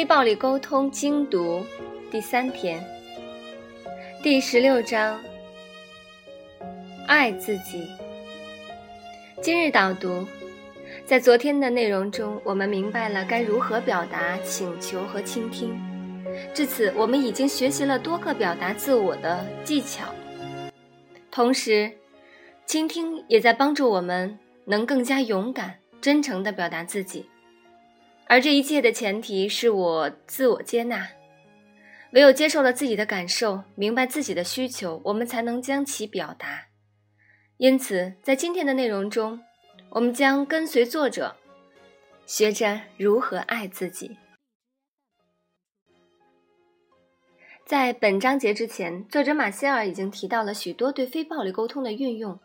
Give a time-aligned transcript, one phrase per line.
[0.00, 1.62] 非暴力沟通精读
[2.10, 2.82] 第三天，
[4.22, 5.20] 第十六章：
[7.06, 7.86] 爱自己。
[9.42, 10.26] 今日导读，
[11.04, 15.78] 在昨天的内容中，我们明白了该如何表达请求和倾听。
[16.54, 20.06] 至此，我们已经学习了多个表达自我的技巧，
[21.30, 21.92] 同时，
[22.64, 27.26] 倾听也在帮助我们能更加勇敢、真诚地表达自己。
[28.30, 31.10] 而这一切的前提是我自我接纳，
[32.12, 36.68] 唯有接受了自己的感受，明白自己的需求，我们才能将其表达。
[37.56, 39.40] 因此，在今天的内容中，
[39.88, 41.34] 我们将跟随作者，
[42.24, 44.16] 学着如何爱自己。
[47.66, 52.38] 在本章节之前，作者马歇尔已经提到了许多对非暴力沟通的运用，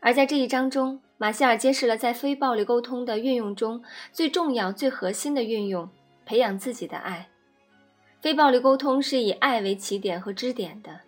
[0.00, 1.00] 而在这一章中。
[1.20, 3.82] 马歇尔揭示了在非暴力沟通的运用中
[4.12, 5.90] 最重要、最核心的运用——
[6.24, 7.28] 培养自己的爱。
[8.20, 11.00] 非暴力沟通是以爱为起点和支点的，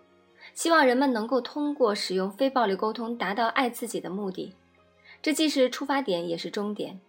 [0.53, 4.57] 希望人们能够通过使用非暴力沟通达到爱自己的目的。
[5.23, 7.01] 这既是出发点，也是终点。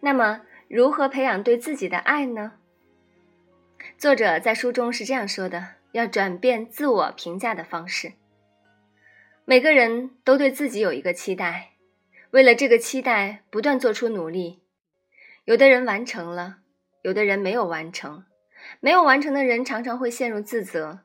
[0.00, 2.54] 那么，如何培养对自己的爱呢？
[3.96, 8.14] 作者在书中是这样说的：要转变自我评价的方式。
[9.44, 11.72] 每个人都对自己有一个期待，
[12.30, 14.60] 为了这个期待不断做出努力。
[15.44, 16.58] 有的人完成了，
[17.02, 18.24] 有的人没有完成。
[18.78, 21.00] 没有完成的人常常会陷入自责。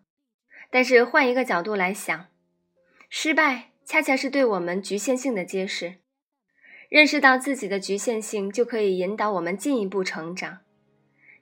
[0.70, 2.28] 但是换一个角度来想，
[3.10, 5.96] 失败恰恰是对我们局限性的揭示。
[6.90, 10.60] 认识到自己的局限性，就可以引导我们进一步成长。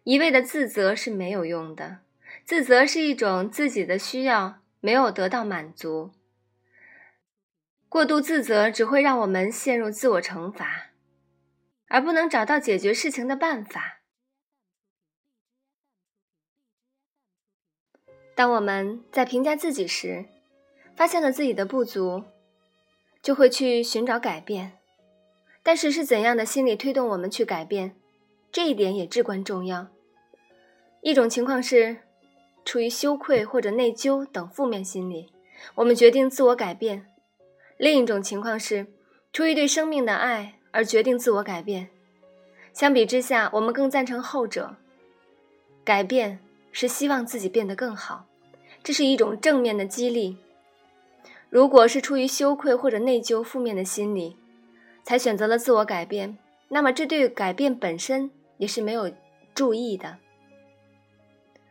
[0.06, 2.00] 一味的自责是没有用的，
[2.46, 6.12] 自责是一种自己的需要没有得到满足。
[7.96, 10.88] 过度自责只会让我们陷入自我惩罚，
[11.88, 14.02] 而不能找到解决事情的办法。
[18.36, 20.26] 当我们在评价自己时，
[20.94, 22.26] 发现了自己的不足，
[23.22, 24.74] 就会去寻找改变。
[25.64, 27.96] 但是是怎样的心理推动我们去改变？
[28.52, 29.88] 这一点也至关重要。
[31.00, 32.00] 一种情况是，
[32.66, 35.32] 出于羞愧或者内疚等负面心理，
[35.76, 37.15] 我们决定自我改变。
[37.78, 38.88] 另一种情况是，
[39.34, 41.90] 出于对生命的爱而决定自我改变。
[42.74, 44.76] 相比之下，我们更赞成后者。
[45.84, 46.40] 改变
[46.72, 48.26] 是希望自己变得更好，
[48.84, 50.38] 这是一种正面的激励。
[51.50, 54.36] 如果是出于羞愧或者内疚负面的心理，
[55.04, 56.38] 才选择了自我改变，
[56.70, 59.12] 那么这对改变本身也是没有
[59.54, 60.18] 注意的。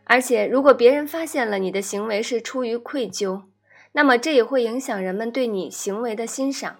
[0.05, 3.43] 而且，如果别人发现了你的行为是出于愧疚，
[3.97, 6.77] 那么，这也会影响人们对你行为的欣赏，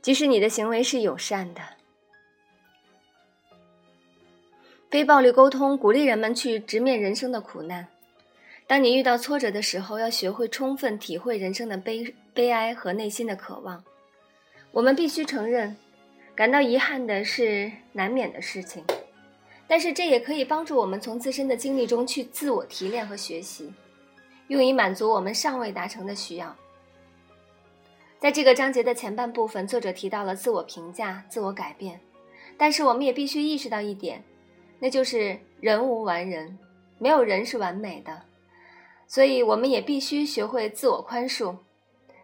[0.00, 1.60] 即使你的行为是友善的。
[4.88, 7.88] 非暴力沟通鼓励人们去直面人生的苦难。
[8.68, 13.82] 当你遇到挫折的时候，要学会充分体会人生的悲悲哀和内心的渴望。
[14.70, 15.76] 我们必须承认，
[16.36, 18.84] 感到遗憾的是难免的事情，
[19.66, 23.72] 但是这也可以帮助我们从自身的经历中去自我提炼和学习。
[24.50, 26.54] 用以满足我们尚未达成的需要。
[28.18, 32.00] 在这个章节的前半部分，作者提到了自我评价、自我改变，
[32.58, 34.20] 但是我们也必须意识到一点，
[34.80, 36.58] 那就是人无完人，
[36.98, 38.22] 没有人是完美的，
[39.06, 41.56] 所以我们也必须学会自我宽恕，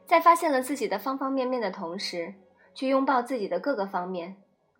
[0.05, 2.35] 在发现了自己的方方面面的同时，
[2.75, 4.35] 去拥抱自己的各个方面，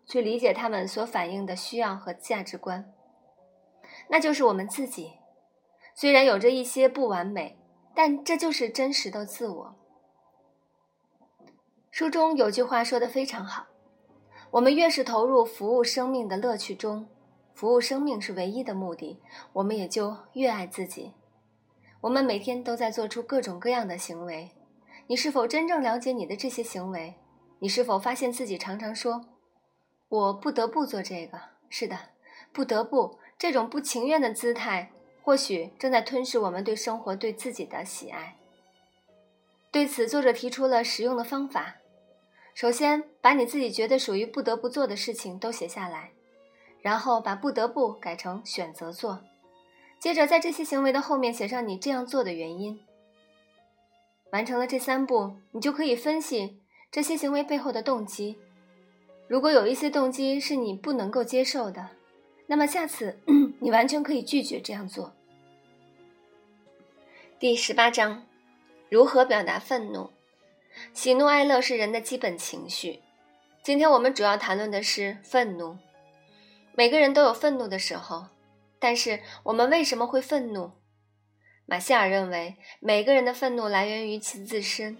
[0.05, 2.93] 去理解他们所反映的需要和价值观，
[4.09, 5.13] 那就是我们自己。
[5.99, 7.57] 虽然有着一些不完美，
[7.95, 9.75] 但这就是真实的自我。
[11.89, 13.65] 书中有句话说的非常好：
[14.51, 17.09] 我们越是投入服务生命的乐趣中，
[17.55, 19.19] 服务生命是唯一的目的，
[19.53, 21.13] 我们也就越爱自己。
[22.01, 24.51] 我们每天都在做出各种各样的行为，
[25.07, 27.15] 你是否真正了解你的这些行为？
[27.57, 29.25] 你是否发现自己常常说
[30.09, 31.39] “我不得不做这个”？
[31.69, 31.97] 是的，
[32.53, 34.91] 不得不，这种不情愿的姿态。
[35.27, 38.37] 或许正在吞噬我们对生活、对自己的喜爱。
[39.69, 41.75] 对此，作者提出了实用的方法：
[42.53, 46.11] 首先，把你自己觉得属于不得不做的事情都写下来，
[46.79, 49.19] 然后把“不得不”改成“选择做”，
[49.99, 52.79] 接着在这些行为的后面写上你这样做的原因。
[54.31, 58.37] 完成了这三步，你就可以分析这些行为背后的动机。
[59.27, 61.89] 如果有一些动机是你不能够接受的，
[62.45, 63.19] 那么下次
[63.59, 65.11] 你完全可以拒绝这样做。
[67.39, 68.25] 第十八章，
[68.89, 70.09] 如何表达愤怒？
[70.91, 72.99] 喜怒哀乐是人的基本情绪。
[73.61, 75.77] 今天我们主要谈论的是愤怒。
[76.73, 78.25] 每个人都有愤怒的时候，
[78.79, 80.71] 但是我们为什么会愤怒？
[81.67, 84.97] 马歇尔认为，每个人的愤怒来源于其自身，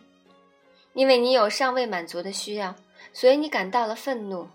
[0.94, 2.76] 因为你有尚未满足的需要，
[3.14, 4.48] 所以你感到了愤怒。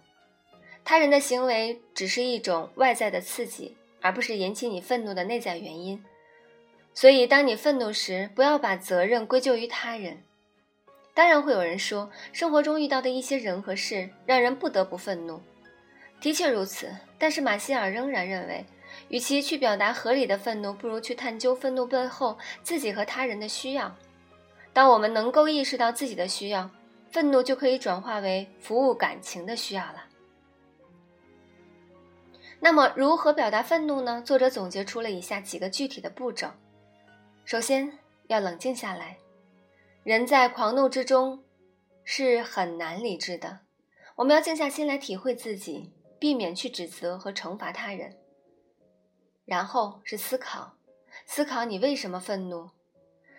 [0.85, 6.00] 他人的行为只是一种外在的刺激，而不是引起你愤怒的内在原因。
[6.94, 10.22] 所以，当你愤怒时，不要把责任归咎于他人。
[11.14, 15.40] 当然，会有人说，生活中遇到的一些人和事让人不得不愤怒。
[16.20, 18.64] 的确如此，但是马歇尔仍然认为，
[19.08, 23.94] 与其去表达合理的愤怒，不如去探究愤怒背后自己和他人的需要。
[24.72, 26.70] 当我们能够意识到自己的需要，
[27.10, 30.04] 愤怒就可以转化为服务感情的需要了。
[32.60, 34.22] 那么，如何表达愤怒呢？
[34.24, 36.48] 作者总结出了以下几个具体的步骤。
[37.44, 37.98] 首先
[38.28, 39.18] 要冷静下来，
[40.04, 41.42] 人在狂怒之中
[42.04, 43.60] 是很难理智的。
[44.16, 48.16] 我们要静下心来体会自己，避免去指责和惩罚他人。
[49.44, 50.76] 然后是思考，
[51.26, 52.70] 思考你为什么愤怒。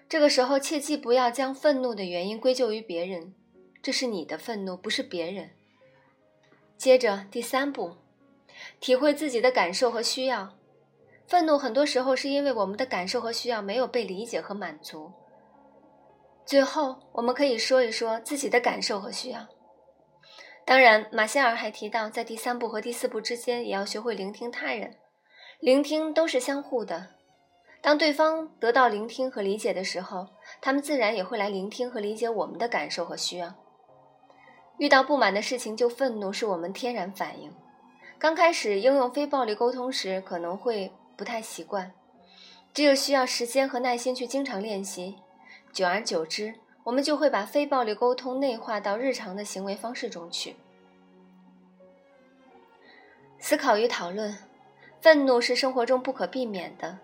[0.10, 3.34] 这个时候切记不要将愤怒的原因归咎于别人，
[3.82, 5.52] 这是你的愤怒，不是别人。
[6.78, 7.96] 接着第三步，
[8.80, 10.56] 体会自己的感受和需要。
[11.28, 15.12] 愤怒很多时候是因为我们的感受和需要没有被理解和满足。
[16.46, 19.48] 最后，我们可以说一说自己的感受和需要。
[20.66, 24.96] 当然，马歇尔还提到，在第三步和第四步之间，也要学会聆听他人。
[25.60, 27.08] 聆听都是相互的。
[27.82, 30.28] 当对方得到聆听和理解的时候，
[30.62, 33.54] 他们自然也会来聆听和理解我们的感受和需要。
[34.78, 37.54] 遇到不满的事情就愤怒，是我们天然反应。
[38.20, 40.92] 刚开始应用非暴力沟通时，可能会。
[41.16, 41.92] 不太习惯，
[42.74, 45.16] 只有需要时间和耐心去经常练习，
[45.72, 50.56] 久而久之，我们就会把非暴力沟通内化到日常的行为方式中去。
[53.40, 54.38] 思考与讨论，
[55.02, 56.98] 愤怒是生活中不可避免的。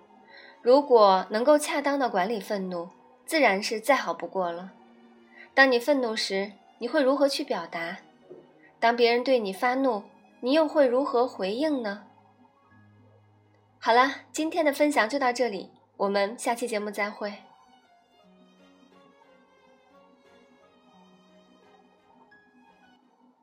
[0.62, 2.90] 如果能够恰当的管理愤怒，
[3.26, 4.72] 自然是再好不过了。
[5.54, 7.98] 当你愤怒时，你会如何去表达？
[8.80, 10.04] 当别人对你发怒，
[10.40, 12.06] 你又会如何回应呢？
[13.82, 17.49] 好了，今天的分享就到这里，我们下期节目再会。